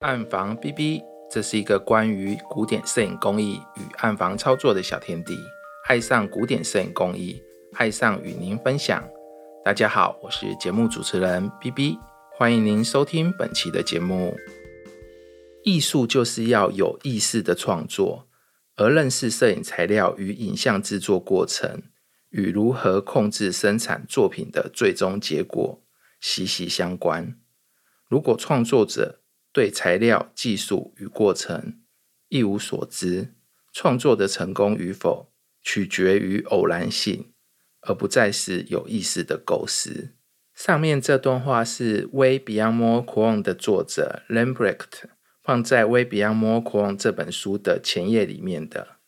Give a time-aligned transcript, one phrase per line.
[0.00, 5.36] 暗房 B B，这是一个关于古典摄影工艺与暗房操作的小天地。
[5.86, 7.42] 爱上古典摄影工艺，
[7.74, 9.06] 爱上与您分享。
[9.62, 11.98] 大家好，我是节目主持人 B B，
[12.32, 14.34] 欢迎您收听本期的节目。
[15.64, 18.26] 艺术就是要有意识的创作，
[18.76, 21.82] 而认识摄影材料与影像制作过程，
[22.30, 25.82] 与如何控制生产作品的最终结果
[26.22, 27.36] 息息相关。
[28.08, 29.19] 如果创作者
[29.52, 31.80] 对材料、技术与过程
[32.28, 33.34] 一无所知，
[33.72, 35.32] 创作的成功与否
[35.62, 37.32] 取决于偶然性，
[37.80, 40.10] 而不再是有意识的构思。
[40.54, 45.08] 上面这段话是《Way Beyond More q u a n》的作者 Lambrecht
[45.42, 48.98] 放在《Way Beyond More q u a n》这本书的前页里面的。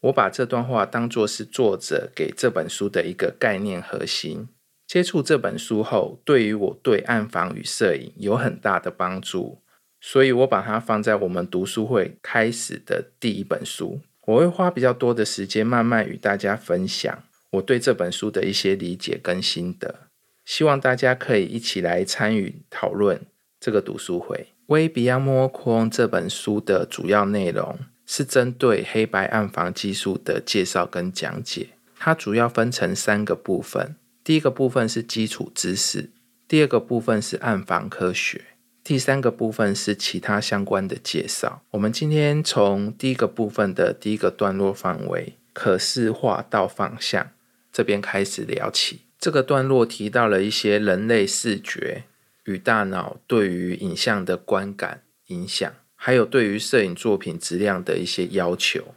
[0.00, 4.48] 我把这段话当作是作者给这本书的一个概念核心。
[4.86, 9.62] 接触这本书后，对于我对暗房与摄影有很大的帮助，
[10.08, 14.00] 所以我把它放在我们读书会开始的第一本书。
[14.26, 20.06] 我会花比较多的时间，慢慢与大家分享我对这本书的一些理解跟心得。
[20.44, 23.20] 希望大家可以一起来参与讨论
[23.58, 24.36] 这个读书会。
[24.66, 33.96] 《微比亚莫框》这本书的主要内容是针对黑白暗房技术的介绍跟讲解，它主要分成三个部分。
[34.22, 36.10] 第一个部分是基础知识，
[36.46, 38.44] 第二个部分是暗房科学，
[38.86, 41.60] 第三个部分是其他相关的介绍。
[41.72, 47.32] 我们今天从第一个部分的第一个段落范围可视化到方向
[47.72, 49.00] 这边开始聊起。
[49.18, 52.04] 这个段落提到了一些人类视觉
[52.44, 58.94] 与大脑对于影像的观感影响，还有对于摄影作品质量的一些要求。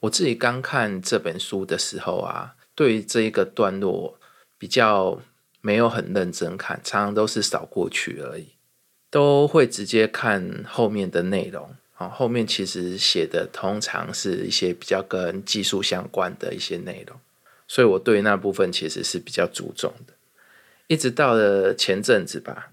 [0.00, 4.18] 我自己刚看这本书的时候啊，对于这一个段落。
[4.60, 5.20] 比较
[5.60, 8.48] 没有很认真看，常常都是扫过去而已，
[9.10, 11.74] 都会直接看后面的内容。
[11.94, 17.18] 啊，后面其实写的通常是一些比较跟技术相关的一些内容，
[17.66, 20.14] 所以我对那部分其实是比较注重的。
[20.86, 22.70] 一直到了前阵子吧，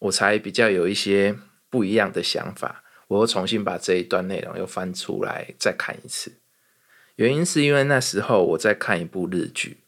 [0.00, 1.36] 我才比较有一些
[1.70, 6.32] 不一样的想法，我又重新把这一段内容又翻出来再看一次。
[7.14, 9.78] 原因是因为那时候我在看一部日剧。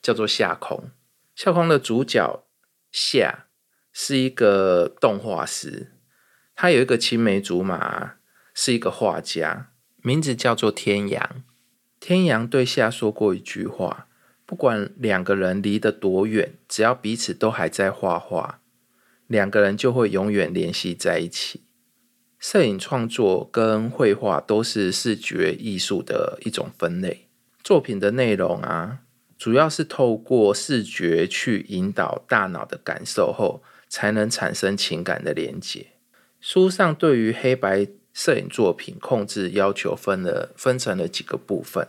[0.00, 0.92] 叫做夏空，
[1.34, 2.44] 夏空的主角
[2.92, 3.47] 夏
[4.00, 5.88] 是一个动画师，
[6.54, 8.12] 他有一个青梅竹马，
[8.54, 9.72] 是一个画家，
[10.02, 11.42] 名字叫做天阳。
[11.98, 14.06] 天阳对夏说过一句话：
[14.46, 18.60] 不管两个人离得多远，只要彼此都还在画画，
[19.26, 21.64] 两个人就会永远联系在一起。
[22.38, 27.26] 摄影创作跟绘画都是视觉艺术的一种分类，
[27.64, 29.00] 作品的内容啊。
[29.36, 35.86] 主要是透过视觉去引导大脑的感受后，才能产生情感的连接。
[36.40, 41.88] 书上对于黑白摄影作品控制要求分了分成了几个部分，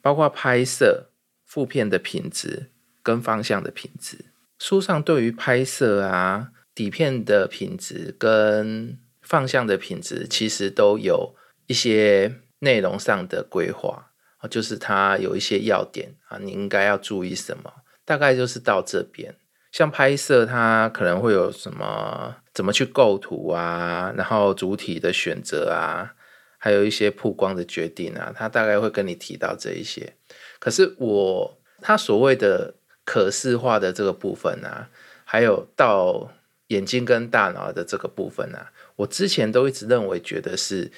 [0.00, 1.10] 包括拍摄、
[1.44, 2.70] 负片的品质
[3.02, 4.26] 跟方向的品质。
[4.58, 11.34] 书上对于拍摄啊、底片的品质跟方向的品质，其实都有
[11.66, 14.12] 一些内容上的规划。
[14.48, 17.72] 就是它有一些要点啊，你应该要注意什么？
[18.04, 19.34] 大概就是到这边，
[19.76, 22.36] 像拍摄，它可能会有什么？
[22.54, 24.10] 怎么去构图啊？
[24.16, 26.14] 然后主体的选择啊，
[26.56, 30.14] 还有一些曝光的决定啊，它大概会跟你提到这一些。
[30.58, 34.88] 可是我，它所谓的可视化的这个部分啊，
[35.26, 36.32] 还有到
[36.68, 40.90] 眼睛跟大脑的这个部分啊，我之前都一直认为觉得是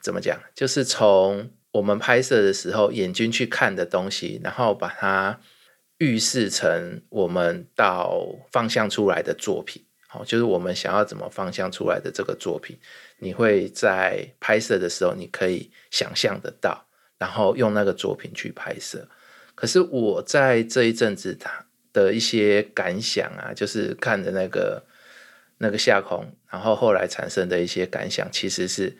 [0.00, 0.40] 怎么讲？
[0.54, 5.38] 就是从我们拍摄的时候，眼睛去看的东西，然后把它
[5.98, 12.78] 预示成我们到方向出来的作品，好，就是我们想要怎么方向出来的这个作品，
[13.18, 16.86] 你会在拍摄的时候，你可以想象得到，
[17.18, 19.08] 然后用那个作品去拍摄。
[19.54, 24.84] 可是我在这一阵子他的一些感想啊，就是看的那个
[25.58, 28.96] 那个下空，然后后来产生的一些感想，其实是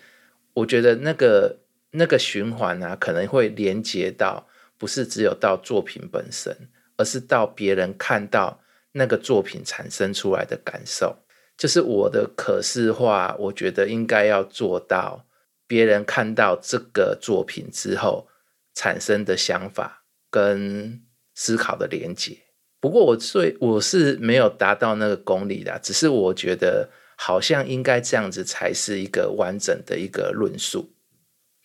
[0.54, 1.59] 我觉得那个。
[1.92, 4.47] 那个循环啊，可能会连接到，
[4.77, 6.54] 不是只有到作品本身，
[6.97, 8.60] 而是到别人看到
[8.93, 11.16] 那个作品产生出来的感受。
[11.57, 15.27] 就是我的可视化，我觉得应该要做到，
[15.66, 18.28] 别人看到这个作品之后
[18.75, 21.03] 产生的想法跟
[21.34, 22.39] 思考的连接。
[22.78, 30.92] 不过我最我是没有达到那个功力的，只是我觉得好像应该这样子才是一个完整的一个论述。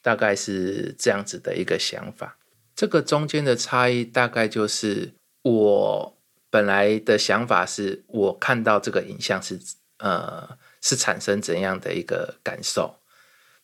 [0.04, 2.39] 大概是这样子的一个想法，
[2.74, 6.17] 这个中间的差异大概就是我
[6.49, 9.59] 本来的想法是，我看到这个影像是
[9.97, 12.99] 呃是产生怎样的一个感受，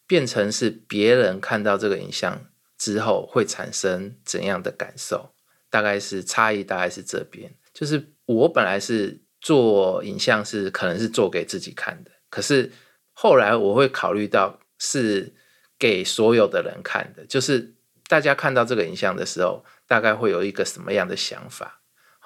[0.06, 2.46] 变成是别人看到这个影像
[2.78, 5.34] 之后会产生怎样的感受，
[5.70, 7.54] 大概是差异，大概是这边。
[7.74, 12.72] 就是我本来是做影像是可能是做给自己看的，可是
[13.14, 15.34] 后来我会考虑到是
[15.78, 17.76] 给所有的人看的，就是
[18.08, 21.82] 大家看到这个影像的时候，大概会有一个什么样的想法？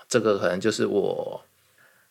[0.07, 1.45] 这个可能就是我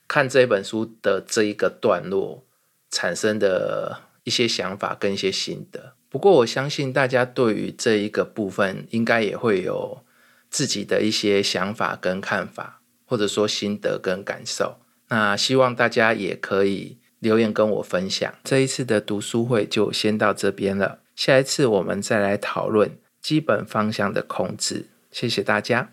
[0.09, 2.45] 看这本书的这一个段落
[2.91, 5.93] 产生的一些想法跟一些心得。
[6.09, 10.03] 不过我相信大家对于这一个部分应该也会有
[10.51, 14.79] 自己的一些想法跟看法，或者说心得跟感受。
[15.09, 18.35] 那希望大家也可以留言跟我分享。
[18.43, 24.87] 这一次的读书会就先到这边了，下一次我们再来讨论基本方向的控制。
[25.11, 25.91] 谢谢大家。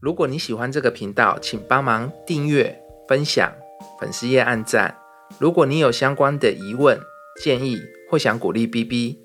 [0.00, 2.78] 如果你喜欢这个频道，请帮忙订阅、
[3.08, 3.52] 分享、
[3.98, 4.96] 粉丝页按赞。
[5.38, 7.00] 如果你有相关的疑问、
[7.42, 7.80] 建议
[8.10, 9.18] 或想鼓励 B B，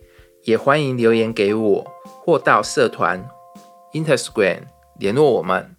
[0.46, 1.92] 也欢迎留言给我，
[2.24, 3.28] 或到社团
[3.94, 4.62] Instagram
[4.98, 5.75] 联络我们。